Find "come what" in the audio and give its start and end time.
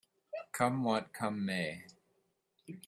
0.53-1.13